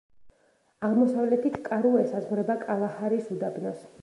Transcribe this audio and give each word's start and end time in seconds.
აღმოსავლეთით 0.87 1.59
კარუ 1.69 1.93
ესაზღვრება 2.05 2.57
კალაჰარის 2.65 3.31
უდაბნოს. 3.39 3.87